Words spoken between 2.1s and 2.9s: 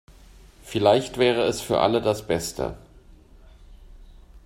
Beste.